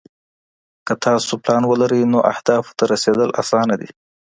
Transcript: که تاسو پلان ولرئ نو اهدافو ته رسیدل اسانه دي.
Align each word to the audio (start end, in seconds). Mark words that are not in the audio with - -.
که 0.85 0.93
تاسو 1.03 1.31
پلان 1.43 1.63
ولرئ 1.67 2.01
نو 2.11 2.19
اهدافو 2.31 2.75
ته 2.77 2.83
رسیدل 2.91 3.29
اسانه 3.41 3.75
دي. 3.81 3.89